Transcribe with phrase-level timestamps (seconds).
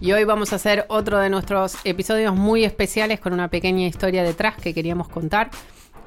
[0.00, 4.22] Y hoy vamos a hacer otro de nuestros episodios muy especiales con una pequeña historia
[4.22, 5.50] detrás que queríamos contar.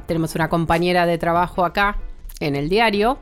[0.08, 1.98] Tenemos una compañera de trabajo acá
[2.40, 3.20] en el diario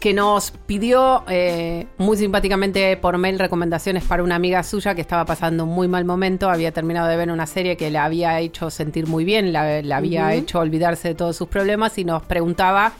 [0.00, 5.24] que nos pidió eh, muy simpáticamente por mail recomendaciones para una amiga suya que estaba
[5.24, 8.68] pasando un muy mal momento, había terminado de ver una serie que la había hecho
[8.68, 12.94] sentir muy bien, la, había hecho olvidarse de todos sus problemas y nos preguntaba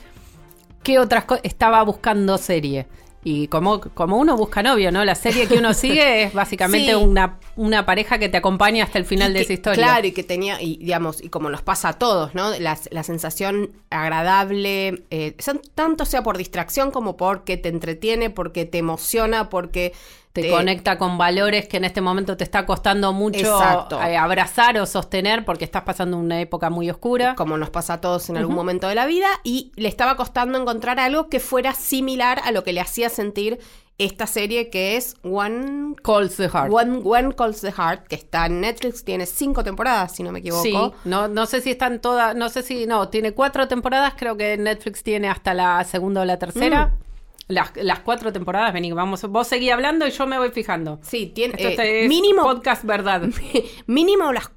[0.85, 2.87] qué otras cosas estaba buscando serie.
[3.25, 5.05] Y como, como uno busca novio, ¿no?
[5.05, 9.05] La serie que uno sigue es básicamente una, una pareja que te acompaña hasta el
[9.05, 9.85] final de esa historia.
[9.85, 12.51] Claro, y que tenía, y digamos, y como nos pasa a todos, ¿no?
[12.59, 15.37] La, la sensación agradable, eh,
[15.75, 19.93] tanto sea por distracción como porque te entretiene, porque te emociona, porque
[20.33, 23.61] te, conecta con valores que en este momento te está costando mucho
[24.07, 27.35] eh, abrazar o sostener porque estás pasando una época muy oscura.
[27.35, 30.59] Como nos pasa a todos en algún momento de la vida, y le estaba costando
[30.59, 33.59] encontrar algo que fuera similar a lo que le hacía sentir
[33.99, 36.73] esta serie que es One Calls the Heart.
[36.73, 40.63] One, Calls the Heart, que está en Netflix, tiene cinco temporadas, si no me equivoco.
[40.63, 44.37] Sí, no, no sé si están todas, no sé si, no, tiene cuatro temporadas, creo
[44.37, 46.87] que Netflix tiene hasta la segunda o la tercera.
[46.87, 47.12] Mm.
[47.49, 51.01] Las, las, cuatro temporadas, vení, vamos, vos seguí hablando y yo me voy fijando.
[51.03, 53.29] Sí, tiene eh, mínimo podcast verdad.
[53.87, 54.51] mínimo las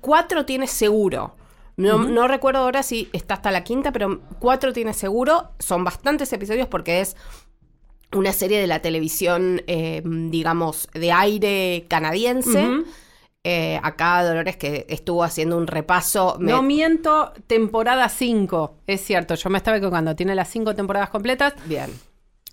[0.00, 1.36] cuatro tiene seguro.
[1.76, 5.52] No, no, recuerdo ahora si está hasta la quinta, pero cuatro tiene seguro.
[5.58, 7.16] Son bastantes episodios porque es
[8.12, 12.84] una serie de la televisión, eh, digamos, de aire canadiense.
[13.44, 16.36] Eh, acá Dolores que estuvo haciendo un repaso.
[16.38, 18.76] No miento, temporada 5.
[18.86, 20.14] Es cierto, yo me estaba equivocando.
[20.14, 21.54] Tiene las cinco temporadas completas.
[21.64, 21.90] Bien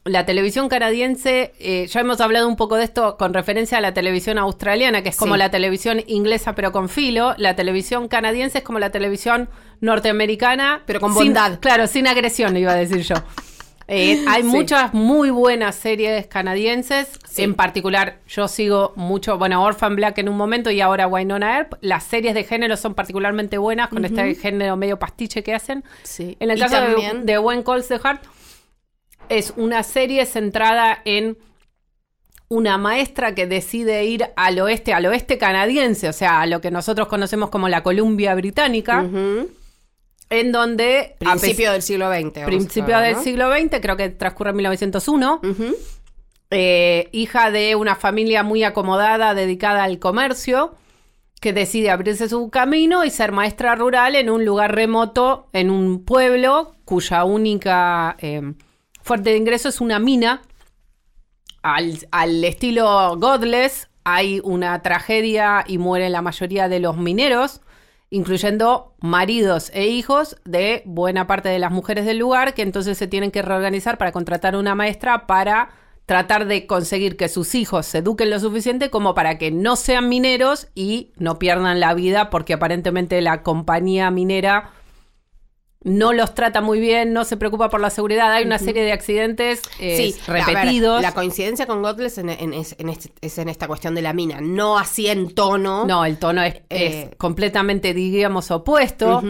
[0.07, 3.93] la televisión canadiense, eh, ya hemos hablado un poco de esto con referencia a la
[3.93, 7.35] televisión australiana, que es como la televisión inglesa pero con filo.
[7.37, 9.49] La televisión canadiense es como la televisión
[9.81, 10.81] norteamericana.
[10.85, 11.59] Pero con bondad.
[11.59, 13.15] claro, sin agresión, iba a decir yo.
[13.89, 17.19] Eh, hay muchas muy buenas series canadienses.
[17.37, 21.75] En particular, yo sigo mucho, bueno, Orphan Black en un momento y ahora Wynonna Earp.
[21.81, 25.85] Las series de género son particularmente buenas con este género medio pastiche que hacen.
[26.03, 26.35] Sí.
[26.39, 28.23] En el caso de, de When Calls the Heart,
[29.29, 31.37] es una serie centrada en
[32.49, 36.71] una maestra que decide ir al oeste, al oeste canadiense, o sea, a lo que
[36.71, 39.05] nosotros conocemos como la Columbia Británica,
[40.29, 41.15] en donde...
[41.19, 42.45] Principio del siglo XX.
[42.45, 45.41] Principio del siglo XX, creo que transcurre en 1901.
[46.49, 50.75] Eh, hija de una familia muy acomodada dedicada al comercio,
[51.41, 56.05] que decide abrirse su camino y ser maestra rural en un lugar remoto, en un
[56.05, 58.15] pueblo cuya única...
[58.19, 58.53] Eh,
[59.07, 60.41] fuerte de ingreso es una mina.
[61.63, 67.61] Al, estilo Godless hay una tragedia y mueren la mayoría de los mineros,
[68.09, 73.07] incluyendo maridos e hijos de buena parte de las mujeres del lugar, que entonces se
[73.07, 75.69] tienen que reorganizar para contratar una maestra para
[76.05, 80.07] tratar de conseguir que sus hijos se eduquen lo suficiente como para que no sean
[80.07, 84.71] mineros y no pierdan la vida, porque aparentemente la compañía minera
[85.83, 88.31] no los trata muy bien, no se preocupa por la seguridad.
[88.31, 91.01] Hay una serie de accidentes eh, repetidos.
[91.01, 95.07] la coincidencia con Godless en, este, es en esta cuestión de la mina, no así
[95.07, 95.85] en tono.
[95.85, 99.21] No, el tono es, eh, completamente, digamos, opuesto.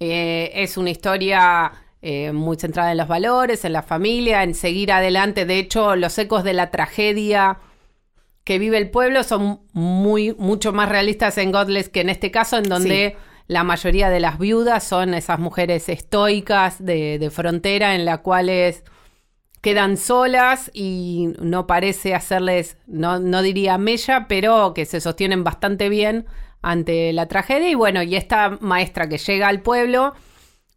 [0.00, 1.72] Eh, es una historia
[2.32, 5.46] muy centrada en los valores, en la familia, en seguir adelante.
[5.46, 7.58] De hecho, los ecos de la tragedia
[8.42, 12.58] que vive el pueblo son muy, mucho más realistas en Godless que en este caso,
[12.58, 13.16] en donde
[13.52, 18.82] la mayoría de las viudas son esas mujeres estoicas de, frontera en las cuales
[19.60, 25.88] quedan solas y no parece hacerles, no, no diría mella, pero que se sostienen bastante
[25.88, 26.26] bien
[26.62, 27.68] ante la tragedia.
[27.68, 30.14] Y bueno, y esta maestra que llega al pueblo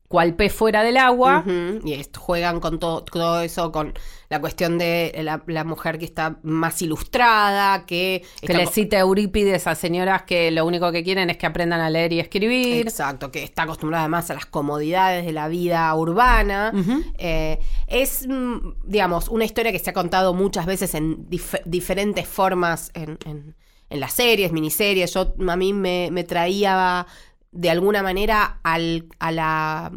[0.07, 1.43] cual pez fuera del agua.
[1.83, 3.93] Y juegan con todo, todo eso, con
[4.29, 8.23] la cuestión de la, mujer que está más ilustrada, que...
[8.41, 11.89] Que le cita Eurípides a señoras que lo único que quieren es que aprendan a
[11.89, 12.87] leer y escribir.
[12.87, 16.71] Exacto, que está acostumbrada además a las comodidades de la vida urbana.
[17.17, 21.27] Eh, es, mm, digamos, una historia que se ha contado muchas veces en
[21.65, 23.55] diferentes formas en, en,
[23.89, 25.13] las series, miniseries.
[25.13, 27.07] Yo, a mí me, me traía
[27.55, 29.91] de alguna manera al, a la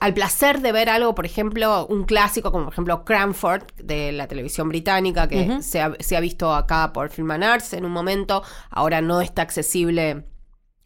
[0.00, 4.28] al placer de ver algo, por ejemplo, un clásico como por ejemplo Cranford de la
[4.28, 7.92] televisión británica, que se, ha, se ha visto acá por Film and Arts en un
[7.92, 10.24] momento, ahora no está accesible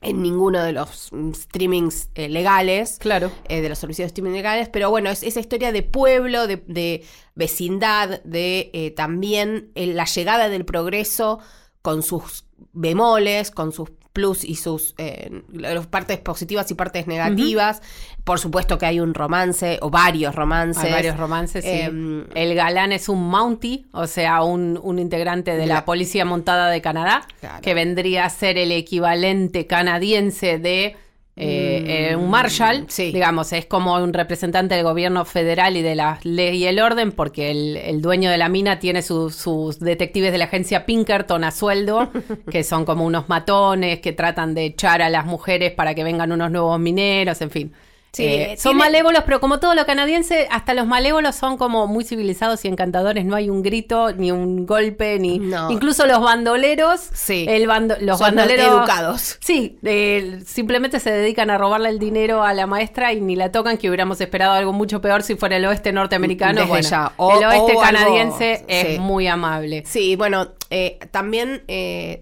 [0.00, 2.98] en ninguno de los mm, streamings eh, legales.
[2.98, 3.30] Claro.
[3.48, 4.68] eh, de los servicios de streaming legales.
[4.68, 7.04] Pero bueno, es esa historia de pueblo, de, de
[7.34, 11.38] vecindad, de eh, también la llegada del progreso
[11.82, 17.82] con sus bemoles, con sus plus y sus eh, las partes positivas y partes negativas.
[18.24, 20.84] Por supuesto que hay un romance o varios romances.
[20.84, 21.70] Hay varios romances, sí.
[21.70, 26.24] Em, el galán es un Mountie, o sea, un, un integrante de la, La- Policía
[26.24, 27.60] Montada de Canadá, Claro.
[27.60, 30.96] que vendría a ser el equivalente canadiense de
[31.36, 32.82] eh, eh, un Marshall.
[32.82, 33.12] Mm, sí.
[33.12, 37.12] Digamos, es como un representante del gobierno federal y de la ley y el orden,
[37.12, 41.50] porque el, el dueño de la mina tiene sus detectives de la agencia Pinkerton a
[41.50, 42.10] sueldo,
[42.50, 46.30] que son como unos matones que tratan de echar a las mujeres para que vengan
[46.30, 47.72] unos nuevos mineros, en fin.
[48.14, 52.04] Sí, Eh, son malévolos, pero como todo lo canadiense, hasta los malévolos son como muy
[52.04, 53.24] civilizados y encantadores.
[53.24, 55.40] No hay un grito, ni un golpe, ni.
[55.40, 55.70] No.
[55.70, 57.00] Incluso los bandoleros.
[57.12, 57.44] Sí.
[57.48, 58.68] El bando- los Son bandoleros.
[58.68, 59.38] educados.
[59.40, 63.50] Sí, eh, simplemente se dedican a robarle el dinero a la maestra y ni la
[63.50, 66.60] tocan, que hubiéramos esperado algo mucho peor si fuera el oeste norteamericano.
[66.60, 67.12] Desde Bueno, ya.
[67.16, 68.98] O- el oeste o algo- canadiense es sí.
[69.00, 69.82] muy amable.
[69.86, 71.64] Sí, bueno, eh, también,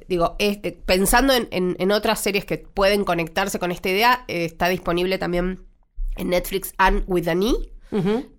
[0.09, 4.25] digo, es- eh, pensando en, en- en otras series que pueden conectarse con esta idea,
[4.29, 5.61] está disponible también
[6.17, 7.55] en Netflix Anne with an E,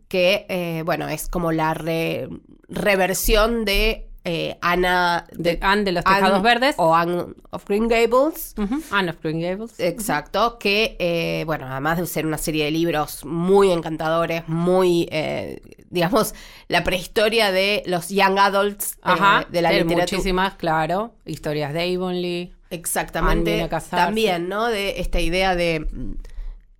[0.07, 2.29] que, eh, bueno, es como la re-
[2.67, 5.25] reversión de eh, Ana...
[5.33, 6.75] De Anne de los Tejados Verdes.
[6.77, 8.55] O Anne of Green Gables.
[8.91, 9.77] Anne of Green Gables.
[9.79, 15.59] Exacto, que eh, bueno, además de ser una serie de libros muy encantadores, muy, eh,
[15.89, 16.35] digamos,
[16.69, 20.03] la prehistoria de los young adults Ajá, de la sí, literatura.
[20.17, 21.15] muchísimas, claro.
[21.25, 22.47] Historias de Avonlea.
[22.69, 23.67] Exactamente.
[23.89, 24.67] También, ¿no?
[24.67, 25.85] De esta idea de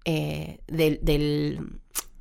[0.06, 1.60] eh, del, del,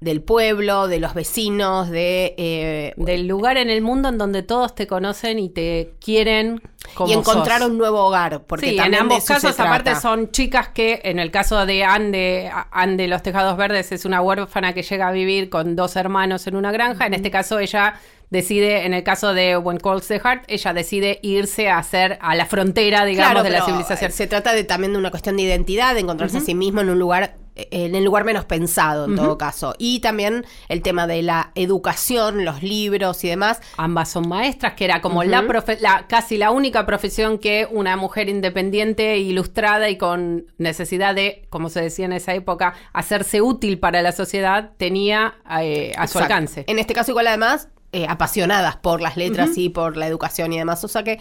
[0.00, 4.74] del pueblo, de los vecinos, de eh, Del lugar en el mundo en donde todos
[4.74, 6.60] te conocen y te quieren
[6.94, 7.70] como y encontrar sos.
[7.70, 8.42] un nuevo hogar.
[8.44, 12.50] Porque sí, en ambos casos, aparte, son chicas que, en el caso de Anne de,
[12.72, 16.46] Anne de los Tejados Verdes, es una huérfana que llega a vivir con dos hermanos
[16.48, 17.06] en una granja.
[17.06, 17.94] En este caso, ella
[18.30, 22.34] decide, en el caso de When Calls the Heart, ella decide irse a hacer a
[22.34, 24.10] la frontera, digamos, Claro, de la civilización.
[24.10, 26.80] eh, Se trata de, también de una cuestión de identidad, de encontrarse a sí mismo
[26.80, 29.74] en un lugar, en el lugar menos pensado, en todo caso.
[29.78, 33.60] Y también el tema de la educación, los libros y demás.
[33.76, 37.96] Ambas son maestras, que era como la, profe- la casi la única profesión que una
[37.96, 43.78] mujer independiente, ilustrada y con necesidad de, como se decía en esa época, hacerse útil
[43.78, 46.64] para la sociedad, tenía eh, a su alcance.
[46.68, 50.58] En este caso, igual además, eh, apasionadas por las letras y por la educación y
[50.58, 50.82] demás.
[50.82, 51.20] O sea que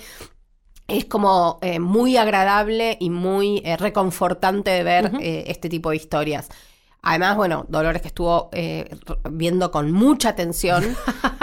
[0.97, 5.95] es como eh, muy agradable y muy eh, reconfortante de ver eh, este tipo de
[5.97, 6.49] historias.
[7.03, 8.51] Además, bueno, Dolores que estuvo
[9.31, 10.95] viendo con mucha atención,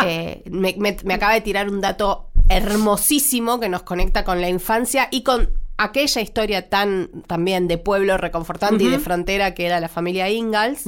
[0.51, 5.09] me, me- me acaba de tirar un dato hermosísimo que nos conecta con la infancia
[5.11, 9.89] y con aquella historia tan también de pueblo reconfortante y de frontera que era la
[9.89, 10.85] familia Ingalls,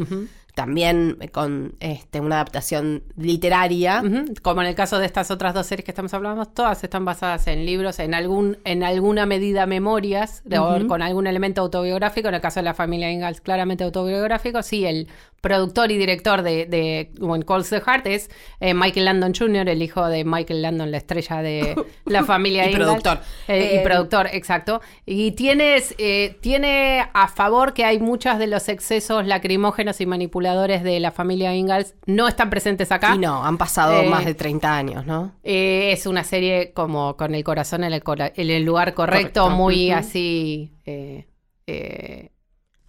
[0.55, 4.02] también con este, una adaptación literaria.
[4.43, 7.47] Como en el caso de estas otras dos series que estamos hablando, todas están basadas
[7.47, 12.29] en libros, en algún, en alguna medida memorias, de- o con algún elemento autobiográfico.
[12.29, 14.62] En el caso de la familia Ingalls, claramente autobiográfico.
[14.62, 15.08] Sí, el
[15.41, 19.83] productor y director de, de When Calls the Heart es eh, Michael Landon Jr., el
[19.83, 22.85] hijo de Michael Landon, la estrella de la familia Y Ingalls.
[23.03, 23.19] productor.
[23.49, 24.81] Eh, Eh, y productor, exacto.
[25.06, 30.82] Y tienes, eh, tiene a favor que hay muchos de los excesos lacrimógenos y manipuladores
[30.82, 33.15] de la familia Ingalls no están presentes acá.
[33.15, 35.32] Y no, han pasado Eh, más de 30 años, ¿no?
[35.43, 39.43] Eh, es una serie como con el corazón en el, cora- en el lugar correcto,
[39.44, 39.51] Correcto.
[39.51, 41.27] muy así, eh,
[41.67, 42.31] eh,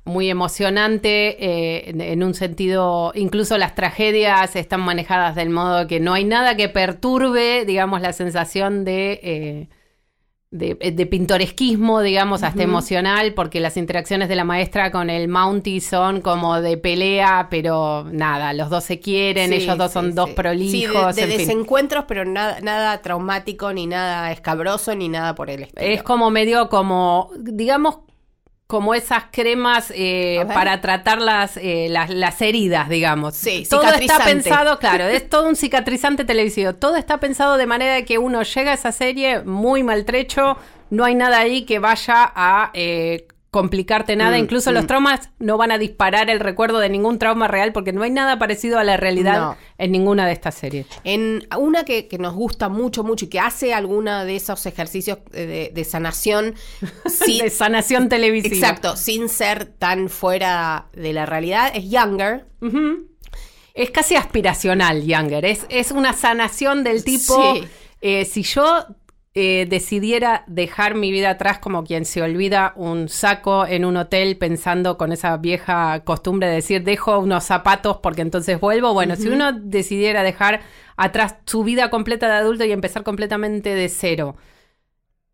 [0.03, 6.13] muy emocionante, eh, en, un sentido, incluso las tragedias están manejadas del modo que no
[6.13, 9.19] hay nada que perturbe, digamos, la sensación de...
[9.23, 9.69] eh,
[10.53, 15.79] de, de pintoresquismo, digamos, hasta emocional, porque las interacciones de la maestra con el Mountie
[15.79, 20.13] son como de pelea, pero nada, los dos se quieren, Sí, ellos dos sí, son
[20.13, 21.15] dos prolijos.
[21.15, 21.47] Sí, de, de en fin.
[21.47, 25.89] desencuentros, pero nada, nada traumático, ni nada escabroso, ni nada por el estilo.
[25.89, 27.99] Es como medio como, digamos,
[28.71, 33.35] como esas cremas eh, para tratar las, eh, las, las heridas, digamos.
[33.35, 36.73] Sí, todo está pensado, claro, es todo un cicatrizante televisivo.
[36.75, 40.55] Todo está pensado de manera que uno llega a esa serie muy maltrecho,
[40.89, 44.37] no hay nada ahí que vaya a eh, complicarte nada.
[44.37, 44.87] Mm, Incluso los mm.
[44.87, 48.39] traumas no van a disparar el recuerdo de ningún trauma real porque no hay nada
[48.39, 49.57] parecido a la realidad No.
[49.77, 50.87] en ninguna de estas series.
[51.03, 55.17] En una que, que nos gusta mucho, mucho y que hace alguna de esos ejercicios
[55.31, 56.55] de, de sanación,
[57.27, 58.55] de sanación televisiva.
[58.55, 62.45] exacto, sin ser tan fuera de la realidad, es Younger.
[63.73, 65.43] Es casi aspiracional, Younger.
[65.43, 67.55] Es, es una sanación del tipo.
[67.55, 67.63] Sí.
[68.01, 68.85] eh, si yo
[69.33, 74.35] eh, decidiera dejar mi vida atrás como quien se olvida un saco en un hotel
[74.35, 78.93] pensando con esa vieja costumbre de decir dejo unos zapatos porque entonces vuelvo.
[78.93, 80.61] Bueno, si uno decidiera dejar
[80.97, 84.35] atrás su vida completa de adulto y empezar completamente de cero.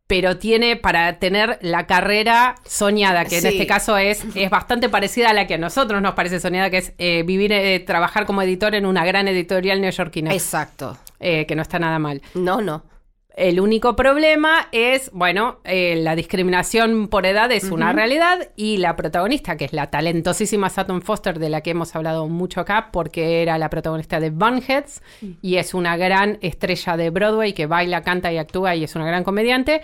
[0.05, 5.31] Pero tiene para tener la carrera soñada, que en este caso es, es bastante parecida
[5.31, 8.41] a la que a nosotros nos parece soñada, que es eh, vivir, eh, trabajar como
[8.41, 10.97] editor en una gran editorial neoyorquina, Exacto.
[11.19, 12.21] eh, que no está nada mal.
[12.35, 12.83] No, no.
[13.37, 18.95] El único problema es, bueno, eh, la discriminación por edad es una realidad y la
[18.95, 23.43] protagonista, que es la talentosísima Sutton Foster, de la que hemos hablado mucho acá, porque
[23.43, 25.03] era la protagonista de Bunheads
[25.43, 29.05] y es una gran estrella de Broadway que baila, canta y actúa y es una
[29.05, 29.83] gran comediante.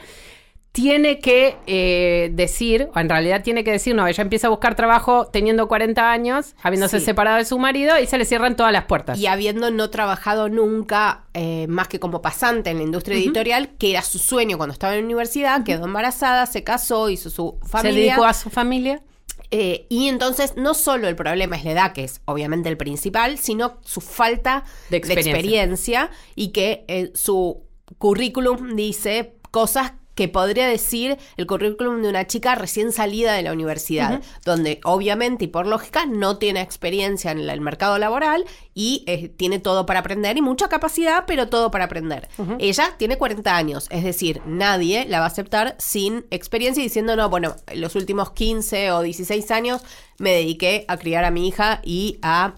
[0.74, 4.74] Tiene que eh, decir, o en realidad tiene que decir, no, ella empieza a buscar
[4.74, 7.06] trabajo teniendo 40 años, habiéndose Sí.
[7.06, 9.20] separado de su marido y se le cierran todas las puertas.
[9.20, 13.92] Y habiendo no trabajado nunca eh, más que como pasante en la industria editorial, que
[13.92, 17.70] era su sueño cuando estaba en la universidad, quedó embarazada, se casó, hizo su se
[17.70, 18.02] familia.
[18.14, 19.04] dedicó a su familia.
[19.52, 23.38] Eh, y entonces no solo el problema es la edad, que es obviamente el principal,
[23.38, 25.34] sino su falta De de experiencia.
[25.36, 27.62] experiencia, y que su
[28.00, 33.54] currículum dice cosas que podría decir el currículum de una chica recién salida de la
[33.54, 39.30] universidad, donde obviamente y por lógica no tiene experiencia en el mercado laboral y eh,
[39.30, 42.30] tiene todo para aprender y mucha capacidad, pero todo para aprender.
[42.60, 47.16] Ella tiene 40 años, es decir, nadie la va a aceptar sin experiencia y diciendo,
[47.16, 49.82] no, bueno, en los últimos 15 o 16 años
[50.20, 52.56] me dediqué a criar a mi hija y a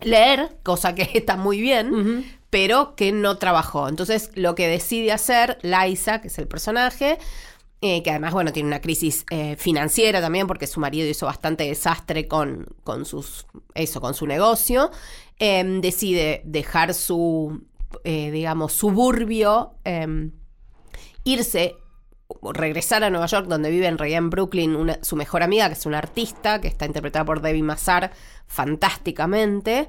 [0.00, 3.88] leer, cosa que está muy bien, pero que no trabajó.
[3.88, 7.16] Entonces, lo que decide hacer Liza, que es el personaje,
[7.80, 11.64] eh, que además, bueno, tiene una crisis eh, financiera también, porque su marido hizo bastante
[11.64, 14.90] desastre con, con sus, eso, con su negocio,
[15.38, 17.62] eh, decide dejar su,
[18.04, 20.28] eh, digamos, suburbio, eh,
[21.24, 21.76] irse
[22.52, 25.74] regresar a Nueva York, donde vive en realidad en Brooklyn una- su mejor amiga, que
[25.74, 28.12] es una artista, que está interpretada por Debbie Mazar
[28.46, 29.88] fantásticamente.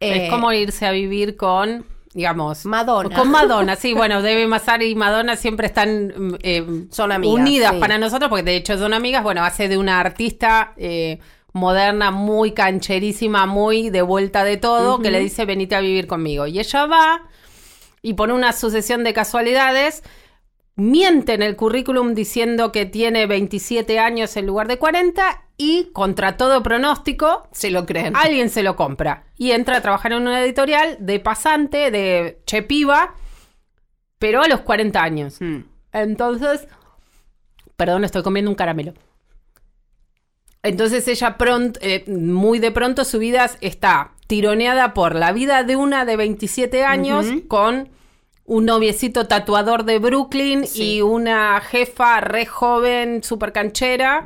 [0.00, 3.16] Eh, es como irse a vivir con, digamos, Madonna.
[3.16, 7.80] Con Madonna, sí, bueno, Debbie Mazar y Madonna siempre están eh, Son amigas, unidas sí.
[7.80, 9.22] para nosotros, porque de hecho son amigas.
[9.22, 11.18] Bueno, hace de una artista eh,
[11.52, 16.46] moderna, muy cancherísima, muy de vuelta de todo, que le dice venite a vivir conmigo.
[16.46, 17.22] Y ella va
[18.02, 20.02] y por una sucesión de casualidades
[20.80, 26.36] miente en el currículum diciendo que tiene 27 años en lugar de 40 y contra
[26.36, 28.16] todo pronóstico se lo creen.
[28.16, 33.14] alguien se lo compra y entra a trabajar en una editorial de pasante, de chepiva,
[34.18, 35.36] pero a los 40 años.
[35.40, 35.58] Mm.
[35.92, 36.66] Entonces,
[37.76, 38.94] perdón, estoy comiendo un caramelo.
[40.62, 45.76] Entonces ella pronto, eh, muy de pronto su vida está tironeada por la vida de
[45.76, 47.88] una de 27 años con
[48.50, 50.96] un noviecito tatuador de Brooklyn Sí.
[50.96, 54.24] y una jefa re joven, súper canchera.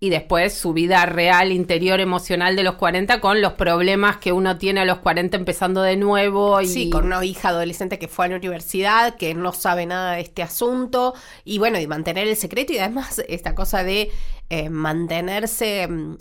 [0.00, 4.56] Y después su vida real, interior, emocional de los 40 con los problemas que uno
[4.56, 6.58] tiene a los 40 empezando de nuevo.
[6.62, 6.68] Y...
[6.68, 10.22] Sí, con una hija adolescente que fue a la universidad, que no sabe nada de
[10.22, 11.12] este asunto,
[11.44, 14.10] y bueno, y mantener el secreto, y además esta cosa de
[14.48, 16.16] eh, mantenerse mm,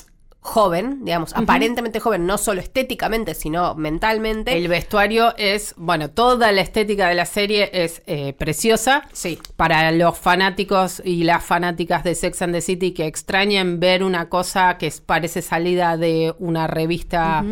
[0.49, 4.57] joven, digamos, aparentemente joven, no solo estéticamente, sino mentalmente.
[4.57, 9.03] El vestuario es, bueno, toda la estética de la serie es eh, preciosa.
[9.13, 9.37] Sí.
[9.55, 14.27] Para los fanáticos y las fanáticas de Sex and the City que extrañen ver una
[14.27, 17.45] cosa que parece salida de una revista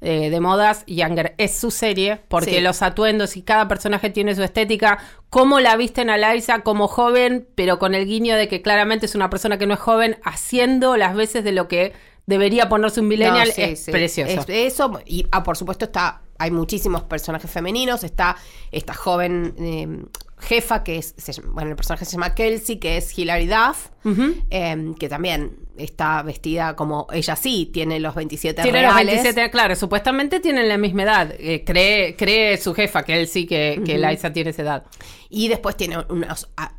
[0.00, 2.60] eh, de modas, Younger es su serie, porque Sí.
[2.60, 7.48] los atuendos y cada personaje tiene su estética, cómo la visten a Liza como joven,
[7.54, 10.96] pero con el guiño de que claramente es una persona que no es joven, haciendo
[10.96, 11.94] las veces de lo que
[12.26, 13.90] debería ponerse un millennial, No, sí, es sí.
[13.90, 14.40] precioso.
[14.48, 18.36] Es- eso, y ah, por supuesto está, hay muchísimos personajes femeninos, está
[18.72, 20.04] esta joven eh,
[20.40, 23.88] jefa que es, se bueno, el personaje se llama Kelsey, que es Hilary Duff,
[24.50, 29.14] eh, que también está vestida como ella sí, tiene los 27 Tiene los reales.
[29.22, 31.34] 27, claro, supuestamente tienen la misma edad.
[31.38, 34.84] Eh, cree, cree su jefa que él sí que, que Liza tiene esa edad.
[35.30, 36.34] Y después tiene una,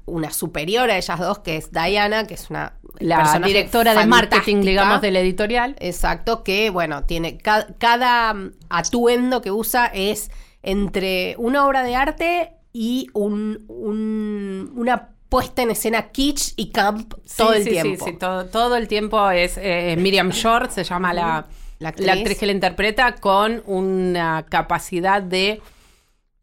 [0.06, 4.62] una superior a ellas dos, que es Diana, que es una La directora de marketing,
[4.62, 5.75] digamos, del editorial.
[5.80, 10.32] Exacto, que bueno, tiene ca- cada mm, atuendo que usa es
[10.64, 17.13] entre una obra de arte y un, un- una puesta en escena kitsch y camp
[17.36, 18.05] todo Sí, el sí, tiempo.
[18.05, 21.48] Sí, sí, todo, todo el tiempo es eh, Miriam Short, se llama la,
[21.79, 22.13] La la actriz.
[22.13, 22.38] actriz.
[22.39, 25.62] que la interpreta, con una capacidad de,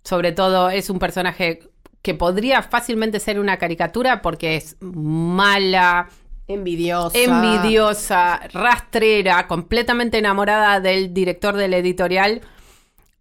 [0.04, 1.60] sobre todo, es un personaje
[2.02, 6.08] que podría fácilmente ser una caricatura porque es mala,
[6.48, 7.16] Envidiosa.
[7.16, 12.42] envidiosa, rastrera, completamente enamorada del director del editorial,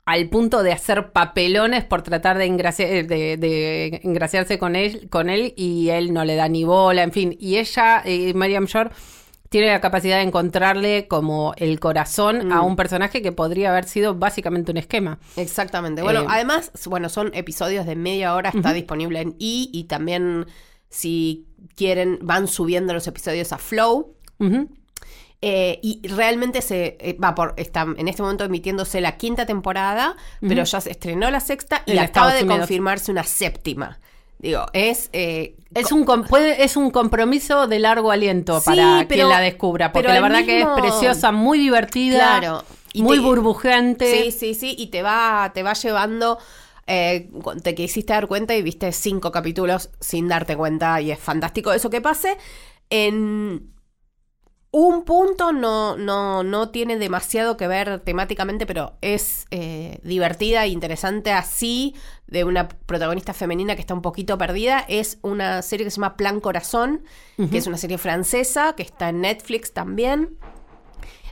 [0.06, 5.08] al punto de hacer papelones por tratar de, engracia- eh, de- de engraciarse con él,
[5.10, 7.36] con él y él no le da ni bola, en fin.
[7.40, 8.90] Y ella, eh, Mariam Shore,
[9.50, 14.16] tiene la capacidad de encontrarle como el corazón a un personaje que podría haber sido
[14.16, 15.20] básicamente un esquema.
[15.36, 16.02] Exactamente.
[16.02, 20.46] Bueno, Eh, además, bueno, son episodios de media hora, está disponible en E y también
[20.90, 24.16] si quieren van subiendo los episodios a Flow.
[25.44, 30.16] Eh, y realmente se eh, va por está en este momento emitiéndose la quinta temporada,
[30.40, 32.60] pero ya se estrenó la sexta y En acaba Estados de Unidos.
[32.60, 34.00] confirmarse una séptima.
[34.38, 39.08] Digo, es eh, Es un, puede- es un compromiso de largo aliento Sí, para pero-
[39.08, 42.64] quien la descubra, porque la verdad que es preciosa, muy divertida, Claro.
[42.94, 44.24] Y muy te- burbujeante.
[44.26, 46.38] Sí, sí, sí, y te va, te va llevando,
[46.88, 47.30] eh,
[47.64, 51.90] te quisiste dar cuenta y viste cinco capítulos sin darte cuenta y es fantástico eso
[51.90, 52.38] que pase.
[52.90, 53.72] En
[54.74, 60.70] un punto no, no, no tiene demasiado que ver temáticamente, pero es eh, divertida e
[60.70, 61.94] interesante así,
[62.28, 64.86] de una protagonista femenina que está un poquito perdida.
[64.88, 67.04] Es una serie que se llama Plan Corazón,
[67.52, 70.38] que es una serie francesa, que está en Netflix también.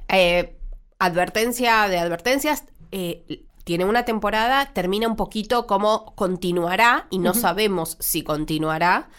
[0.10, 0.58] Eh,
[1.00, 2.66] advertencia de advertencias.
[2.92, 9.10] eh, tiene una temporada, termina un poquito como continuará y no sabemos si continuará.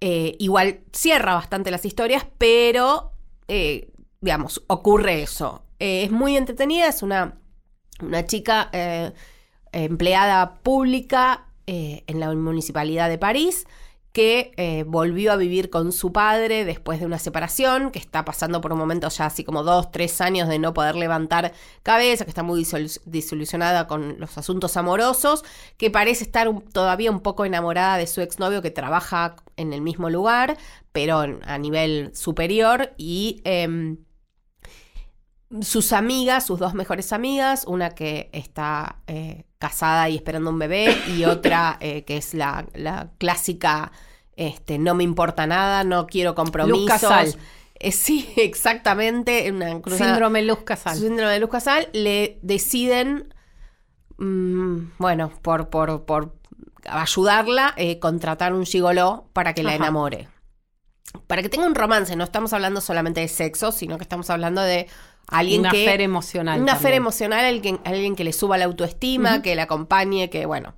[0.00, 3.15] Igual cierra bastante las historias, pero
[3.48, 5.62] eh, digamos, ocurre eso.
[5.78, 7.38] Eh, es muy entretenida, es una,
[8.00, 9.12] una chica eh,
[9.72, 13.66] empleada pública eh, en la municipalidad de París
[14.16, 18.62] que eh, volvió a vivir con su padre después de una separación, que está pasando
[18.62, 22.30] por un momento ya así como dos, tres años de no poder levantar cabeza, que
[22.30, 25.44] está muy disolu- disolucionada con los asuntos amorosos,
[25.76, 30.08] que parece estar todavía un poco enamorada de su exnovio que trabaja en el mismo
[30.08, 30.56] lugar,
[30.92, 33.42] pero a nivel superior y...
[33.44, 33.98] em,
[35.60, 40.92] sus amigas, sus dos mejores amigas, una que está eh, casada y esperando un bebé
[41.16, 42.66] y otra eh, que es la
[43.18, 43.92] clásica,
[44.36, 46.88] este, no me importa nada, no quiero compromisos.
[46.88, 47.34] Casal.
[47.78, 49.50] Eh, sí, exactamente.
[49.50, 50.96] Una cosa- Síndrome Luz Casal.
[50.96, 53.34] Síndrome de Luz Casal, le deciden,
[54.18, 56.36] mm, bueno, por, por, por
[56.88, 59.76] ayudarla, eh, contratar un gigoló para que la Ajá.
[59.76, 60.28] enamore.
[61.26, 64.60] Para que tenga un romance, no estamos hablando solamente de sexo, sino que estamos hablando
[64.60, 64.86] de
[65.28, 65.84] alguien Una que...
[65.86, 66.60] fe emocional.
[66.60, 67.02] Una fe también.
[67.02, 70.74] emocional, alguien, alguien que le suba la autoestima, que la acompañe, que bueno.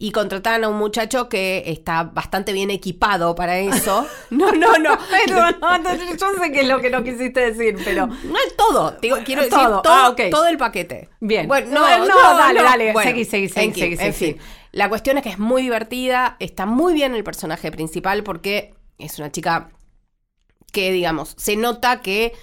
[0.00, 4.06] Y contrataron a un muchacho que está bastante bien equipado para eso.
[4.30, 4.96] no, no, no.
[5.26, 8.56] Pero no, no, yo sé que es lo que no quisiste decir, pero No es
[8.56, 11.08] todo, digo, quiero decir Todo, todo, ah, todo el paquete.
[11.20, 11.48] Bien.
[11.48, 14.32] Bueno, No, no, no, dale, dale, Bueno, seguí, seguí, seguí, en seguí, en seguí.
[14.34, 14.42] fin.
[14.70, 19.18] La cuestión es que es muy divertida, está muy bien el personaje principal porque es
[19.18, 19.70] una chica
[20.72, 22.34] que, digamos, se nota que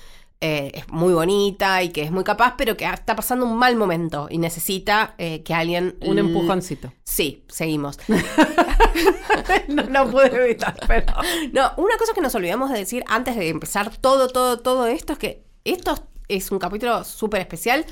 [0.48, 3.76] eh, es muy bonita y que es muy capaz, pero que está pasando un mal
[3.76, 5.98] momento y necesita eh, que alguien...
[6.02, 6.94] un empujoncito.
[7.04, 7.98] Sí, seguimos.
[9.68, 11.12] no, no pude evitar, pero.
[11.52, 15.14] No, una cosa que nos olvidamos de decir antes de empezar todo, todo, todo esto
[15.14, 17.84] es que esto es un capítulo súper especial,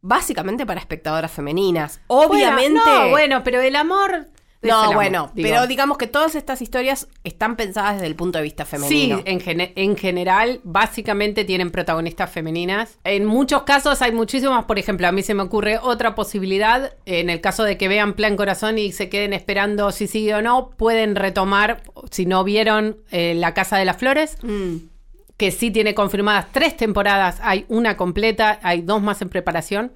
[0.00, 2.00] básicamente para espectadoras femeninas.
[2.08, 2.80] Obviamente.
[2.80, 4.26] Bueno, no, bueno, pero el amor.
[4.62, 5.48] No, bueno, digo.
[5.48, 9.16] pero digamos que todas estas historias están pensadas desde el punto de vista femenino.
[9.18, 12.98] Sí, en, gene- en general, básicamente tienen protagonistas femeninas.
[13.04, 17.30] En muchos casos hay muchísimas, por ejemplo, a mí se me ocurre otra posibilidad, en
[17.30, 20.70] el caso de que vean Plan Corazón y se queden esperando si sigue o no,
[20.76, 24.76] pueden retomar, si no vieron eh, La Casa de las Flores, Mm.
[25.38, 29.92] que sí tiene confirmadas tres temporadas, hay una completa, hay dos más en preparación.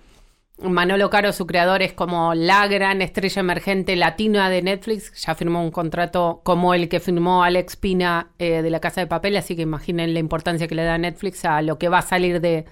[0.59, 5.13] Manolo Caro, su creador, es como la gran estrella emergente latina de Netflix.
[5.25, 9.09] Ya firmó un contrato como el que firmó Alex Pina eh, de La Casa de
[9.09, 12.03] Papel, así que imaginen la importancia que le da Netflix a lo que va a
[12.03, 12.65] salir de,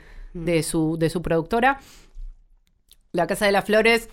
[0.63, 1.81] su, de su productora.
[3.11, 4.09] La Casa de las Flores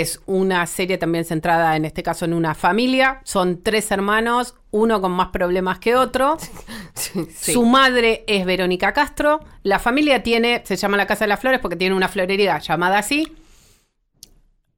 [0.00, 3.20] es una serie también centrada, en este caso, en una familia.
[3.24, 6.36] Son tres hermanos, uno con más problemas que otro.
[6.94, 7.52] Sí.
[7.54, 9.40] Su madre es Verónica Castro.
[9.62, 12.98] La familia tiene, se llama la Casa de las Flores porque tiene una florería llamada
[12.98, 13.32] así.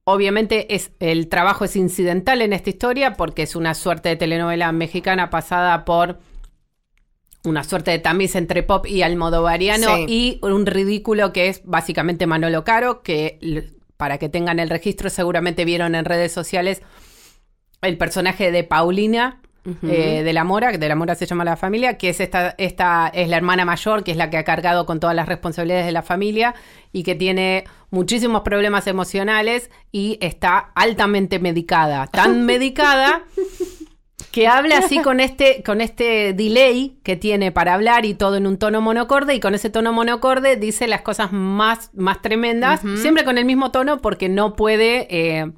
[0.05, 4.71] Obviamente es, el trabajo es incidental en esta historia porque es una suerte de telenovela
[4.71, 6.19] mexicana pasada por
[7.43, 10.05] una suerte de tamiz entre pop y almodovariano Sí.
[10.07, 13.39] y un ridículo que es básicamente Manolo Caro, que
[13.97, 16.81] para que tengan el registro seguramente vieron en redes sociales
[17.81, 19.41] el personaje de Paulina,
[19.81, 22.53] eh, de la Mora, que de la Mora se llama la familia, que es esta,
[22.59, 25.87] esta, es la hermana mayor, que es la que ha cargado con todas las responsabilidades
[25.87, 26.53] de la familia
[26.91, 32.05] y que tiene muchísimos problemas emocionales y está altamente medicada.
[32.07, 33.23] Tan medicada
[34.35, 38.47] que habla así con este, con este delay que tiene para hablar y todo en
[38.47, 43.23] un tono monocorde, y con ese tono monocorde dice las cosas más, más tremendas, siempre
[43.23, 45.07] con el mismo tono, porque no puede.
[45.09, 45.51] eh,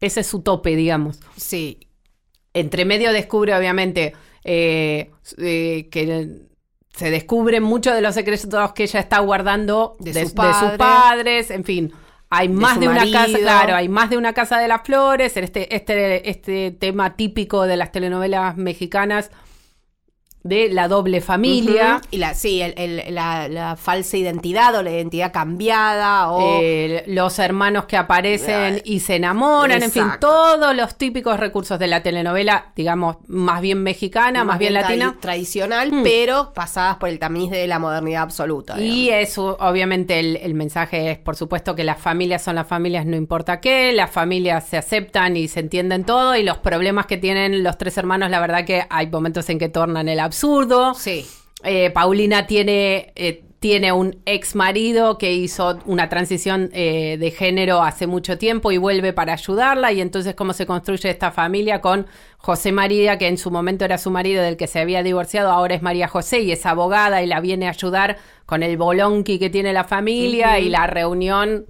[0.00, 1.20] ese es su tope, digamos.
[1.36, 1.78] Sí.
[2.54, 6.28] Entre medio descubre, obviamente, eh, eh, que
[6.96, 10.68] se descubren muchos de los secretos que ella está guardando De de, su de padre.
[10.70, 11.92] sus padres, en fin.
[12.32, 15.74] Hay más de, una casa, claro, hay más de una casa de las flores, este,
[15.74, 19.32] este, este tema típico de las telenovelas mexicanas
[20.42, 22.00] de la doble familia.
[22.10, 26.60] Y la, sí, el- el- la, la falsa identidad o la identidad cambiada o...
[26.62, 31.86] Eh, los hermanos que aparecen y se enamoran, en fin, todos los típicos recursos de
[31.86, 35.16] la telenovela, digamos, más bien mexicana, más, bien, latina.
[35.20, 36.02] Tradicional, Mm.
[36.02, 38.80] pero pasadas por el tamiz de la modernidad absoluta.
[38.80, 43.04] Y eso, obviamente, el, el mensaje es, por supuesto, que las familias son las familias,
[43.06, 47.16] no importa qué, las familias se aceptan y se entienden todo, y los problemas que
[47.18, 50.94] tienen los tres hermanos, la verdad que hay momentos en que tornan el absurdo.
[50.94, 51.26] Sí.
[51.64, 57.82] Eh, Paulina tiene, eh, tiene un ex marido que hizo una transición eh, de género
[57.82, 59.90] hace mucho tiempo y vuelve para ayudarla.
[59.92, 62.06] Y entonces, ¿cómo se construye esta familia con
[62.38, 65.74] José María, que en su momento era su marido del que se había divorciado, ahora
[65.74, 68.16] es María José y es abogada y la viene a ayudar
[68.46, 71.66] con el bolonqui que tiene la familia y la reunión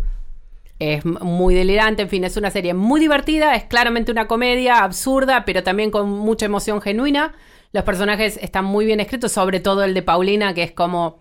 [0.79, 5.45] es muy delirante, en fin, es una serie muy divertida, es claramente una comedia absurda,
[5.45, 7.35] pero también con mucha emoción genuina.
[7.73, 11.21] Los personajes están muy bien escritos, sobre todo el de Paulina, que es como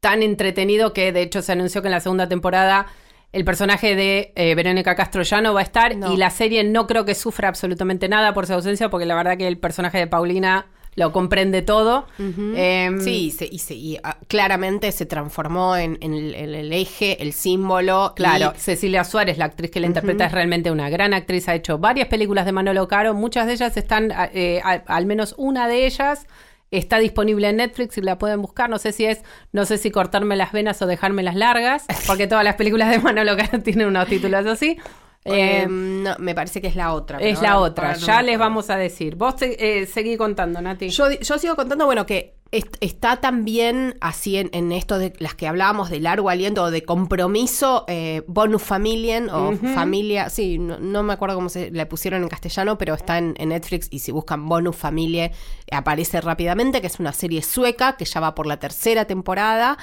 [0.00, 2.86] tan entretenido que de hecho se anunció que en la segunda temporada
[3.32, 6.12] el personaje de eh, Verónica Castro ya no va a estar No.
[6.12, 9.36] y la serie no creo que sufra absolutamente nada por su ausencia, porque la verdad
[9.36, 10.66] que el personaje de Paulina
[10.96, 12.06] lo comprende todo.
[12.18, 16.72] Em, Sí, se- y, se- y, ah, claramente se transformó en, en el, en el
[16.72, 18.14] eje, el símbolo.
[18.16, 21.48] Claro, y- Cecilia Suárez, la actriz que la interpreta, es realmente una gran actriz.
[21.48, 23.14] Ha hecho varias películas de Manolo Caro.
[23.14, 26.26] Muchas de ellas están, eh, a- al menos una de ellas
[26.72, 28.68] está disponible en Netflix y la pueden buscar.
[28.68, 32.42] No sé si es, no sé si cortarme las venas o dejármelas largas, porque todas
[32.42, 34.78] las películas de Manolo Caro tienen unos títulos así.
[35.26, 37.18] Eh, eh, no, me parece que es la otra.
[37.18, 37.92] es la ahora- otra.
[37.94, 39.16] no ya les vamos a decir.
[39.16, 40.88] Vos te- eh, seguí contando, Nati.
[40.90, 45.34] Yo, yo sigo contando, bueno, que est- está también así en, en esto de las
[45.34, 50.78] que hablábamos de largo aliento o de compromiso, eh, bonus familien o familia, sí, no,
[50.78, 53.98] no me acuerdo cómo se le pusieron en castellano, pero está en, en Netflix y
[53.98, 55.32] si buscan bonus familie
[55.72, 59.76] aparece rápidamente, que es una serie sueca que ya va por la tercera temporada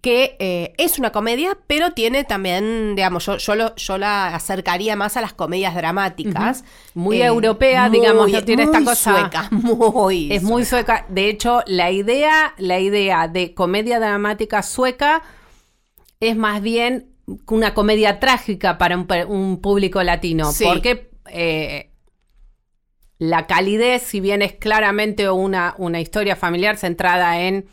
[0.00, 4.96] que eh, es una comedia, pero tiene también, digamos, yo, yo, lo- yo la acercaría
[4.96, 6.64] más a las comedias dramáticas.
[6.94, 11.06] Muy europea, digamos, no tiene esta muy cosa- Sueca, muy Es muy sueca.
[11.08, 15.22] De hecho, la idea, la idea de comedia dramática sueca
[16.20, 17.10] es más bien
[17.46, 20.50] una comedia trágica para un público latino.
[20.52, 20.64] Sí.
[20.64, 21.90] Porque eh,
[23.18, 27.66] la calidez, si bien es claramente una, una historia familiar centrada en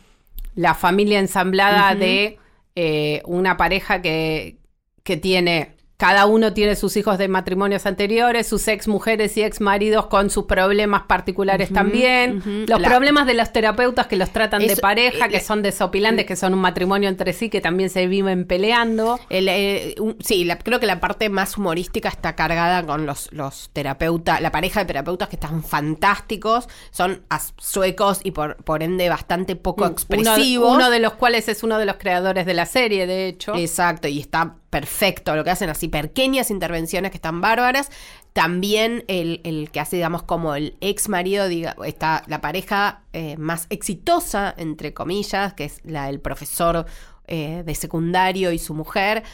[0.54, 2.38] la familia ensamblada de
[2.76, 4.58] eh, una pareja que,
[5.02, 9.60] que tiene, cada uno tiene sus hijos de matrimonios anteriores, sus ex mujeres y ex
[9.60, 14.66] maridos con sus problemas particulares también, los La- problemas de los terapeutas que los tratan
[14.66, 17.90] de pareja, eh, que eh, son desopilantes, que son un matrimonio entre sí, que también
[17.90, 19.20] se viven peleando.
[19.28, 23.30] El, eh, un- sí, la- creo que la parte más humorística está cargada con los,
[23.34, 27.22] los terapeutas, la pareja de terapeutas que están fantásticos, son
[27.58, 30.74] suecos y por, por ende bastante poco Uno, expresivos.
[30.74, 33.54] uno de los cuales es uno de los creadores de la serie, de hecho.
[33.54, 37.90] Exacto, y está perfecto lo que hacen así, pequeñas intervenciones que están bárbaras.
[38.32, 43.36] También el, el que hace, digamos, como el ex marido, diga, está la pareja eh,
[43.36, 46.86] más exitosa, entre comillas, que es la del profesor
[47.26, 49.24] eh, de secundario y su mujer,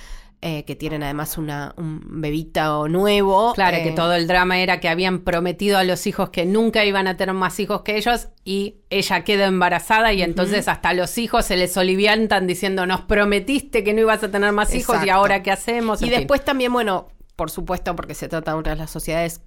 [0.49, 3.53] eh, que tienen además una, un bebito nuevo.
[3.55, 6.85] Claro, eh, que todo el drama era que habían prometido a los hijos que nunca
[6.85, 11.19] iban a tener más hijos que ellos y ella queda embarazada y entonces hasta los
[11.19, 15.11] hijos se les oliviantan diciendo nos prometiste que no ibas a tener más hijos y
[15.11, 16.01] ahora qué hacemos.
[16.01, 16.19] Y En fin.
[16.21, 19.41] después también, bueno, por supuesto, porque se trata de una de las sociedades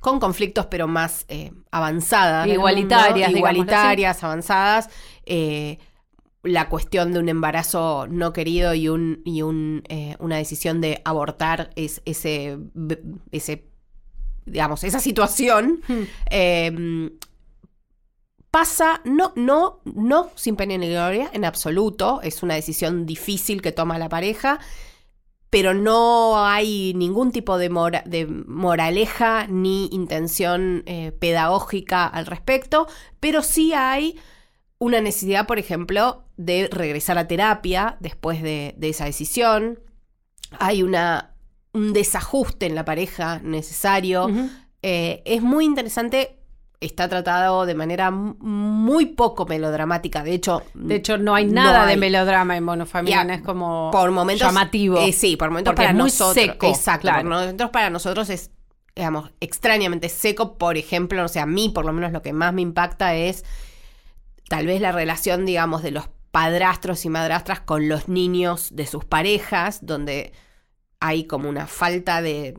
[0.00, 2.46] con conflictos, pero más eh, avanzadas.
[2.46, 4.90] Igualitarias, mundo, igualitarias, avanzadas.
[5.24, 5.78] eh,
[6.46, 11.02] la cuestión de un embarazo no querido y un y un, eh, una decisión de
[11.04, 12.58] abortar es ese
[13.32, 13.68] ese
[14.46, 16.02] digamos esa situación Hmm.
[16.30, 17.10] eh,
[18.50, 23.72] pasa no no no sin pena ni gloria en absoluto es una decisión difícil que
[23.72, 24.60] toma la pareja
[25.50, 27.70] pero no hay ningún tipo de,
[28.04, 32.88] de moraleja ni intención eh, pedagógica al respecto,
[33.20, 34.18] pero sí hay
[34.78, 39.78] una necesidad, por ejemplo, de regresar a terapia después de, esa decisión.
[40.58, 41.34] Hay una,
[41.72, 44.28] un desajuste en la pareja necesario.
[44.82, 46.36] Eh, es muy interesante
[46.80, 50.22] está tratado de manera muy poco melodramática.
[50.22, 54.46] De hecho, de hecho no hay nada de melodrama en Monofamilia, es como por momentos,
[54.46, 54.98] llamativo.
[54.98, 56.56] Eh, sí, por momentos para nosotros.
[56.62, 58.50] exacto, por momentos para nosotros es,
[58.94, 60.58] digamos, extrañamente seco.
[60.58, 63.44] Por ejemplo, o sea, a mí por lo menos lo que más me impacta es
[64.48, 69.04] tal vez la relación, digamos, de los padrastros y madrastras con los niños de sus
[69.04, 70.32] parejas, donde
[71.00, 72.58] hay como una falta de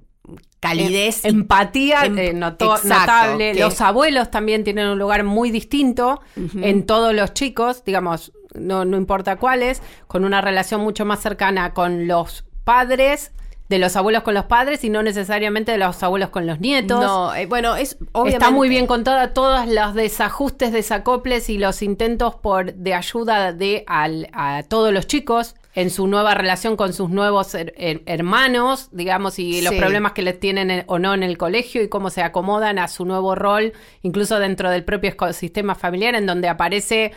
[0.59, 1.25] calidez.
[1.25, 3.53] Em, empatía em, eh, notable.
[3.55, 8.97] Los abuelos también tienen un lugar muy distinto en todos los chicos, digamos, no, no
[8.97, 13.31] importa cuáles, con una relación mucho más cercana con los padres
[13.69, 16.99] de los abuelos con los padres y no necesariamente de los abuelos con los nietos.
[16.99, 18.45] No, eh, bueno, es obviamente...
[18.45, 23.83] Está muy bien contada todos los desajustes, desacoples y los intentos por de ayuda de
[23.87, 29.75] a todos los chicos en su nueva relación con sus nuevos hermanos, digamos, y los
[29.75, 33.05] problemas que les tienen o no en el colegio y cómo se acomodan a su
[33.05, 37.11] nuevo rol, incluso dentro del propio ecosistema familiar, en donde aparece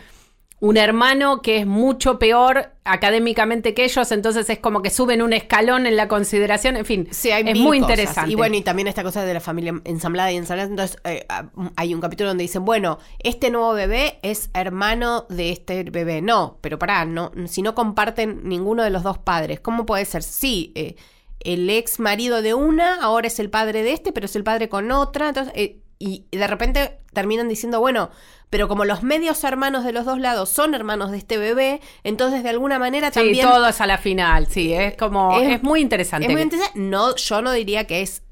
[0.61, 5.33] un hermano que es mucho peor académicamente que ellos, entonces es como que suben un
[5.33, 8.31] escalón en la consideración, en fin, es muy interesante.
[8.31, 11.49] Y bueno, y también esta cosa de la familia ensamblada y ensamblada, entonces eh, ah,
[11.75, 16.59] hay un capítulo donde dicen, bueno, este nuevo bebé es hermano de este bebé, no,
[16.61, 20.21] pero pará, no, si no comparten ninguno de los dos padres, ¿cómo puede ser?
[20.21, 20.95] Sí, eh,
[21.39, 24.69] el ex marido de una ahora es el padre de este, pero es el padre
[24.69, 28.09] con otra, entonces, eh, y de repente terminan diciendo, bueno,
[28.49, 32.41] pero como los medios hermanos de los dos lados son hermanos de este bebé, entonces
[32.43, 33.47] de alguna manera también...
[33.47, 35.39] Sí, todos a la final, sí, es como...
[35.39, 36.27] Es, muy interesante.
[36.27, 36.79] Es muy interesante.
[36.79, 38.23] No, yo no diría que es...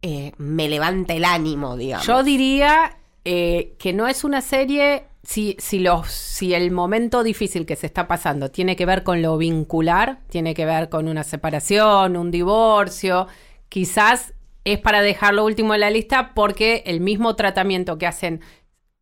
[0.00, 2.06] Eh, me levanta el ánimo, digamos.
[2.06, 5.04] Yo diría eh, que no es una serie...
[5.22, 9.20] Si, si, los, si el momento difícil que se está pasando tiene que ver con
[9.20, 13.26] lo vincular, tiene que ver con una separación, un divorcio,
[13.68, 14.32] quizás
[14.72, 18.40] es para dejar lo último en la lista porque el mismo tratamiento que hacen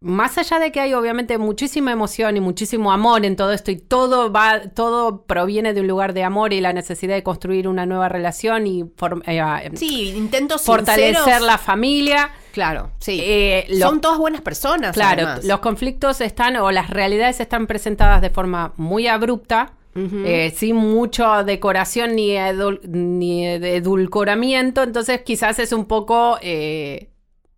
[0.00, 3.76] más allá de que hay obviamente muchísima emoción y muchísimo amor en todo esto y
[3.76, 7.86] todo va, todo proviene de un lugar de amor y la necesidad de construir una
[7.86, 8.84] nueva relación y
[9.26, 12.30] eh, sí, intentos fortalecer la familia.
[12.52, 13.20] Claro, sí.
[13.22, 14.92] Eh, Son todas buenas personas.
[14.92, 19.72] Claro, los conflictos están o las realidades están presentadas de forma muy abrupta.
[19.96, 22.36] Eh, sin mucha decoración ni,
[22.86, 26.38] ni edulcoramiento, entonces quizás es un poco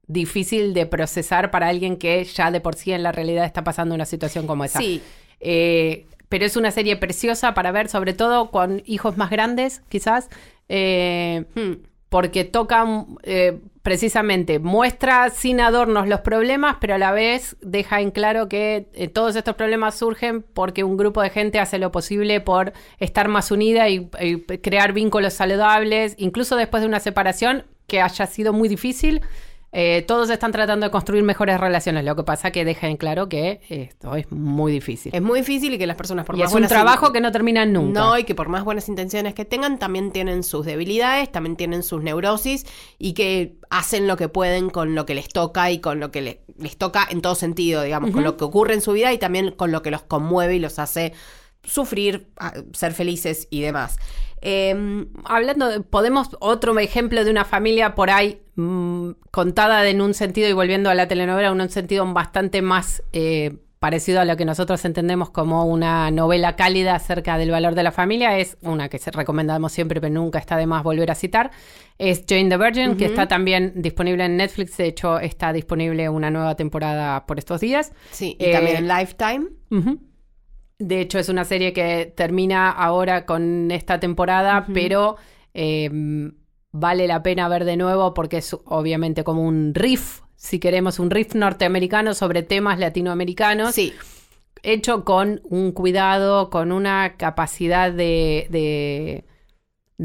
[0.09, 3.95] difícil de procesar para alguien que ya de por sí en la realidad está pasando
[3.95, 4.81] una situación como esa.
[4.81, 5.03] Sí.
[5.41, 10.29] Eh, pero es una serie preciosa para ver, sobre todo con hijos más grandes, quizás,
[10.69, 11.85] eh, hmm.
[12.09, 18.11] porque toca eh, precisamente, muestra sin adornos los problemas, pero a la vez deja en
[18.11, 22.75] claro que todos estos problemas surgen porque un grupo de gente hace lo posible por
[22.99, 24.11] estar más unida y
[24.63, 29.23] crear vínculos saludables, incluso después de una separación que haya sido muy difícil
[29.71, 32.05] eh, todos están tratando de construir mejores relaciones.
[32.05, 35.15] Lo que pasa que deja en claro que esto es muy difícil.
[35.15, 37.67] Es muy difícil y que las personas por y es un trabajo que no termina
[37.67, 38.01] nunca.
[38.01, 41.83] No, y que por más buenas intenciones que tengan, también tienen sus debilidades, también tienen
[41.83, 42.65] sus neurosis
[42.99, 46.41] y que hacen lo que pueden con lo que les toca y con lo que
[46.57, 49.51] les toca en todo sentido, digamos, con lo que ocurre en su vida y también
[49.53, 51.13] con lo que los conmueve y los hace
[51.63, 52.29] sufrir,
[52.73, 53.99] ser felices y demás.
[54.41, 60.15] Em, hablando, de, podemos otro ejemplo de una familia por ahí mm, contada en un
[60.15, 64.37] sentido y volviendo a la telenovela, en un sentido bastante más eh, parecido a lo
[64.37, 68.89] que nosotros entendemos como una novela cálida acerca del valor de la familia, es una
[68.89, 71.51] que se recomendamos siempre, pero nunca está de más volver a citar,
[71.97, 76.31] es Jane the Virgin, que está también disponible en Netflix, de hecho está disponible una
[76.31, 77.93] nueva temporada por estos días.
[78.11, 79.49] Sí, y también en eh, Lifetime.
[80.79, 85.17] De hecho, es una serie que termina ahora con esta temporada, pero
[85.53, 86.33] em,
[86.71, 91.11] vale la pena ver de nuevo porque es obviamente como un riff, si queremos, un
[91.11, 93.75] riff norteamericano sobre temas latinoamericanos.
[93.75, 93.93] Sí.
[94.63, 99.25] Hecho con un cuidado, con una capacidad de, de,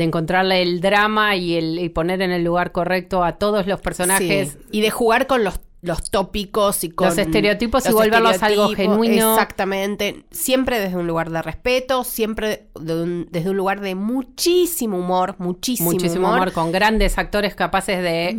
[0.03, 4.57] encontrarle el drama y, el, poner en el lugar correcto a todos los personajes.
[4.71, 9.33] Y de jugar con los los tópicos y con los estereotipos y volverlos algo genuino.
[9.33, 15.91] Exactamente, siempre desde un lugar de respeto, siempre desde un lugar de muchísimo humor, muchísimo,
[15.91, 16.53] muchísimo humor.
[16.53, 18.29] con grandes actores capaces de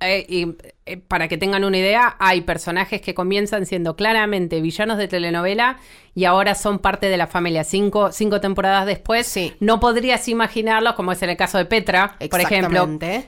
[0.00, 5.08] eh, eh, para que tengan una idea, hay personajes que comienzan siendo claramente villanos de
[5.08, 5.78] telenovela
[6.14, 7.64] y ahora son parte de la familia.
[7.64, 9.52] Cinco, cinco temporadas después, Sí.
[9.58, 12.86] no podrías imaginarlos, como es en el caso de Petra, por ejemplo,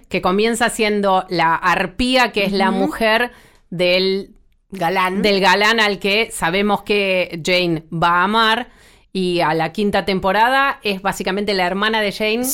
[0.08, 3.32] que comienza siendo la arpía, que es la mujer
[3.70, 4.30] del
[4.70, 5.22] Galán.
[5.22, 8.68] del galán al que sabemos que Jane va a amar.
[9.12, 12.44] Y a la quinta temporada es básicamente la hermana de Jane,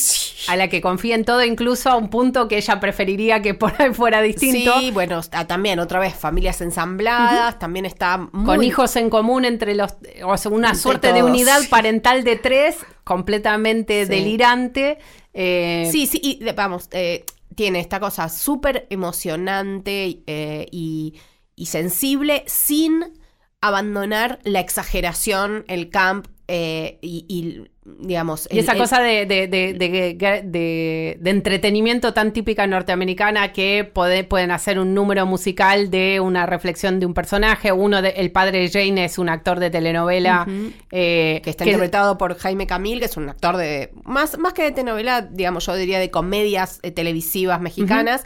[0.47, 3.73] a la que confía en todo, incluso a un punto que ella preferiría que por
[3.83, 4.79] ahí fuera distinto.
[4.79, 9.45] Sí, bueno, está también otra vez familias ensambladas, también está muy Con hijos en común
[9.45, 9.97] entre los.
[10.25, 14.11] O sea, una Entre suerte de unidad parental de tres, completamente Sí.
[14.13, 14.99] delirante.
[15.35, 21.15] eh, Sí, sí, y vamos, eh, tiene esta cosa súper emocionante eh, y,
[21.57, 23.21] y sensible sin
[23.61, 28.49] abandonar la exageración, el camp eh, y, y, digamos...
[28.51, 34.51] Y esa el- cosa de, de, de, de- entretenimiento tan típica norteamericana que pode- pueden
[34.51, 37.73] hacer un número musical de una reflexión de un personaje.
[37.73, 40.47] Uno de, el padre de Jane es un actor de telenovela.
[40.91, 44.63] eh, que está interpretado por Jaime Camil, que es un actor de más, más que
[44.63, 48.25] de telenovela, digamos, yo diría de comedias eh, televisivas mexicanas.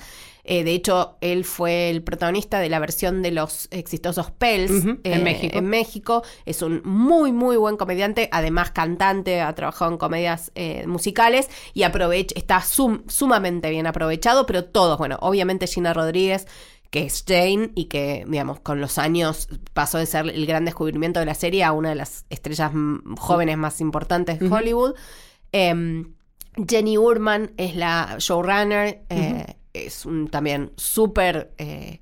[0.48, 5.00] Eh, de hecho, él fue el protagonista de la versión de los exitosos Pels en
[5.04, 5.58] eh, México.
[5.58, 6.22] en México.
[6.44, 11.82] Es un muy, muy buen comediante, además cantante, ha trabajado en comedias eh, musicales y
[11.82, 16.46] aprovecha, está sum- sumamente bien aprovechado, pero todos, bueno, obviamente Gina Rodríguez
[16.88, 21.18] que es Jane y que, digamos, con los años pasó de ser el gran descubrimiento
[21.18, 22.70] de la serie a una de las estrellas
[23.18, 24.94] jóvenes más importantes de Hollywood.
[25.52, 26.14] Em,
[26.68, 32.00] Jenny Urman es la showrunner, eh, es un también súper eh,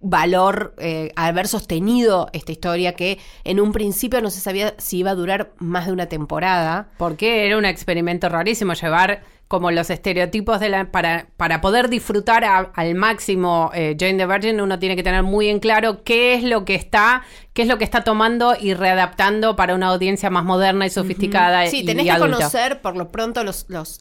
[0.00, 5.10] valor eh, haber sostenido esta historia que en un principio no se sabía si iba
[5.10, 6.88] a durar más de una temporada.
[6.98, 12.44] Porque era un experimento rarísimo llevar como los estereotipos de la para, para poder disfrutar
[12.44, 16.34] a- al máximo eh, Jane the Virgin uno tiene que tener muy en claro qué
[16.34, 20.30] es lo que está qué es lo que está tomando y readaptando para una audiencia
[20.30, 22.36] más moderna y sofisticada Sí, y tenés que adulta.
[22.38, 24.00] conocer por lo pronto los, los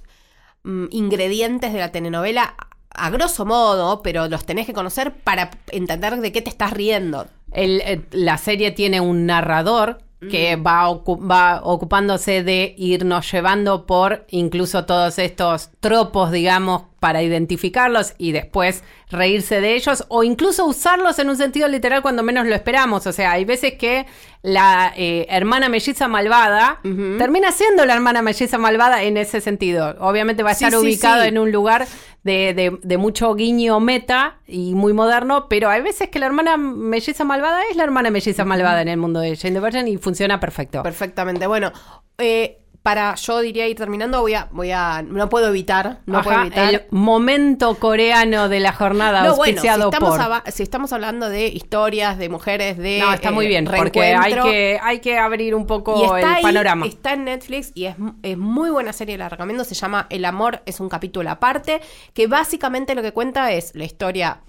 [0.63, 2.55] mm, ingredientes de la telenovela
[2.95, 7.27] a grosso modo, pero los tenés que conocer para entender de qué te estás riendo.
[7.51, 9.99] El, eh, la serie tiene un narrador
[10.31, 17.21] que va, ocu- va ocupándose de irnos llevando por incluso todos estos tropos, digamos, para
[17.21, 22.47] identificarlos y después reírse de ellos o incluso usarlos en un sentido literal cuando menos
[22.47, 23.05] lo esperamos.
[23.05, 24.07] O sea, hay veces que
[24.41, 26.79] la eh, hermana melliza malvada
[27.19, 29.95] termina siendo la hermana melliza malvada en ese sentido.
[29.99, 31.27] Obviamente va a estar sí, ubicado sí.
[31.27, 31.85] en un lugar
[32.25, 36.57] de, de- de mucho guiño meta y muy moderno, pero hay veces que la hermana
[36.57, 39.97] melliza malvada es la hermana melliza malvada en el mundo de Jane the Virgin y
[39.97, 40.83] funciona perfecto.
[40.83, 41.45] Perfectamente.
[41.47, 41.71] Bueno,
[42.17, 46.41] eh, para yo diría ir terminando, voy a, voy a, no puedo evitar, no puedo
[46.41, 46.71] evitar.
[46.71, 50.51] el momento coreano de la jornada No, bueno, si estamos, por...
[50.51, 54.35] si estamos hablando de historias, de mujeres, de No, está muy eh, bien, porque hay
[54.35, 56.85] que, hay que abrir un poco el ahí, panorama.
[56.85, 59.63] está en Netflix y es, es muy buena serie, la recomiendo.
[59.63, 61.81] Se llama El amor es un capítulo aparte,
[62.13, 64.41] que básicamente lo que cuenta es la historia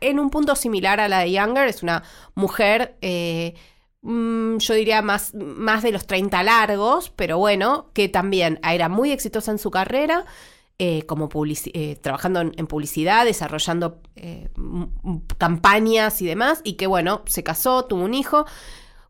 [0.00, 1.66] en un punto similar a la de Younger.
[1.66, 2.04] Es una
[2.36, 3.54] mujer, eh,
[4.02, 9.10] mm, yo diría más, más de los 30 largos, pero bueno, que también era muy
[9.12, 10.24] exitosa en su carrera.
[10.78, 11.28] eh, como
[11.74, 14.48] eh, trabajando en, publicidad, desarrollando eh,
[15.38, 18.46] campañas y demás, y que bueno, se casó, tuvo un hijo,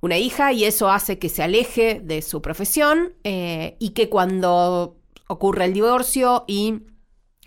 [0.02, 4.96] una hija y eso hace que se aleje de su profesión eh, y que cuando
[5.28, 6.83] ocurre el divorcio y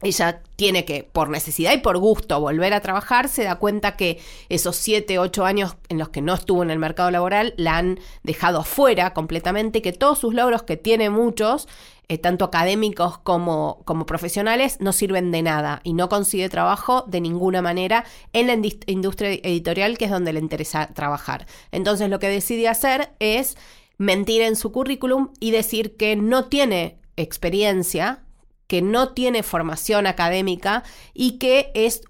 [0.01, 4.19] ella tiene que, por necesidad y por gusto, volver a trabajar, se da cuenta que
[4.49, 7.99] esos siete, ocho años en los que no estuvo en el mercado laboral la han
[8.23, 11.69] dejado afuera completamente, que todos sus logros, que tiene muchos,
[12.09, 17.21] eh, tanto académicos como, como profesionales, no sirven de nada y no consigue trabajo de
[17.21, 18.03] ninguna manera
[18.33, 21.47] en la industria editorial, que es donde le interesa trabajar.
[21.71, 23.57] Entonces lo que decide hacer es
[23.97, 28.24] mentir en su currículum y decir que no tiene experiencia,
[28.67, 32.01] que no tiene formación académica y que es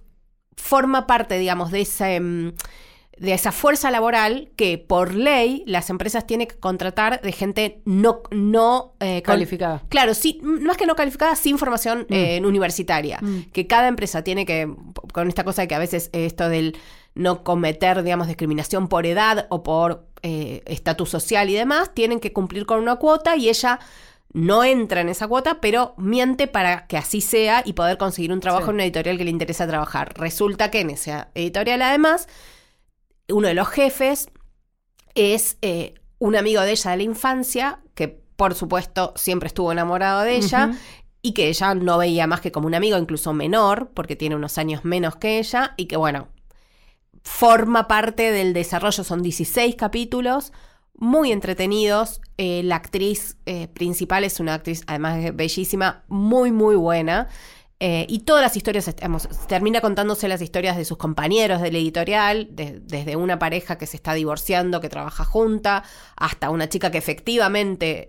[0.55, 2.53] forma parte, digamos, de ese, mm,
[3.17, 8.23] de esa fuerza laboral que por ley las empresas tienen que contratar de gente no,
[8.31, 9.83] no eh, Calificada.
[9.89, 13.19] Claro, sí, más que no calificada, sin formación eh, universitaria.
[13.53, 14.73] Que cada empresa tiene que,
[15.13, 16.77] con esta cosa de que a veces esto del
[17.13, 22.33] no cometer, digamos, discriminación por edad o por eh, estatus social y demás, tienen que
[22.33, 23.79] cumplir con una cuota y ella
[24.37, 28.41] no entra en esa cuota, pero miente para que así sea y poder conseguir un
[28.41, 28.69] trabajo Sí.
[28.71, 30.13] en una editorial que le interesa trabajar.
[30.17, 32.27] Resulta que en esa editorial, además,
[33.29, 34.29] uno de los jefes
[35.13, 40.21] es eh, un amigo de ella de la infancia, que por supuesto siempre estuvo enamorado
[40.23, 40.71] de ella,
[41.21, 44.57] y que ella no veía más que como un amigo, incluso menor, porque tiene unos
[44.57, 46.27] años menos que ella, y que bueno,
[47.23, 50.51] forma parte del desarrollo, son 16 capítulos,
[50.97, 52.21] muy entretenidos.
[52.37, 57.27] Eh, la actriz eh, principal es una actriz, además bellísima, muy, muy buena.
[57.81, 58.89] Eh, y todas las historias,
[59.47, 64.13] termina contándose las historias de sus compañeros del editorial, desde una pareja que se está
[64.13, 65.83] divorciando, que trabaja junta,
[66.15, 68.07] hasta una chica que efectivamente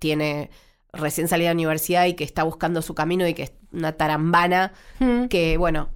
[0.00, 0.50] tiene
[0.92, 3.92] recién salida de la universidad y que está buscando su camino y que es una
[3.92, 5.26] tarambana, hmm.
[5.26, 5.90] que bueno,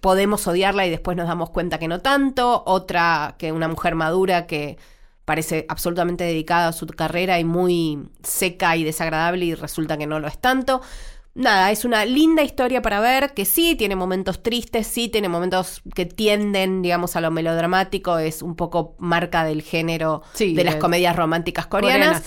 [0.00, 4.46] podemos odiarla y después nos damos cuenta que no tanto, otra que una mujer madura
[4.46, 4.78] que
[5.30, 10.18] parece absolutamente dedicada a su carrera y muy seca y desagradable y resulta que no
[10.18, 10.80] lo es tanto.
[11.36, 15.82] Nada, es una linda historia para ver, que sí tiene momentos tristes, sí tiene momentos
[15.94, 21.14] que tienden, digamos, a lo melodramático, es un poco marca del género de las comedias
[21.14, 22.24] románticas coreanas,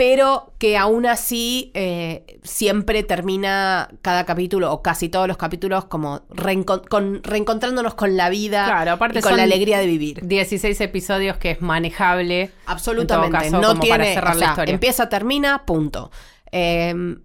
[0.00, 6.22] pero que aún así eh, siempre termina cada capítulo o casi todos los capítulos como
[6.30, 10.26] reencontrándonos con la vida y con la alegría de vivir.
[10.26, 12.50] 16 episodios que es manejable.
[12.64, 14.72] Absolutamente, no tiene, cerrar la historia.
[14.72, 16.10] empieza, termina, punto.
[16.50, 17.20] Em,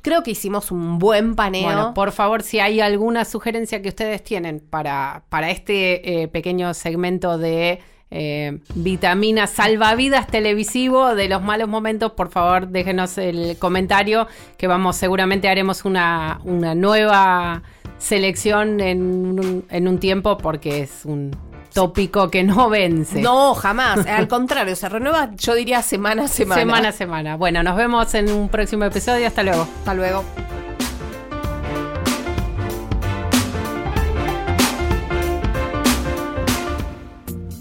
[0.00, 1.64] creo que hicimos un buen paneo.
[1.64, 6.74] Bueno, por favor, si hay alguna sugerencia que ustedes tienen para, para este eh, pequeño
[6.74, 7.80] segmento de
[8.16, 14.94] eh, vitamina salvavidas televisivo de los malos momentos, por favor déjenos el comentario que vamos,
[14.96, 17.62] seguramente haremos una, una nueva
[17.98, 21.32] selección en en un tiempo porque es un
[21.72, 23.20] tópico que no vence.
[23.20, 24.06] No, jamás.
[24.06, 26.60] Al contrario, se renueva, yo diría semana a semana.
[26.60, 27.36] Semana a semana.
[27.36, 29.26] Bueno, nos vemos en un próximo episodio.
[29.26, 29.66] Hasta luego.
[29.80, 30.24] Hasta luego.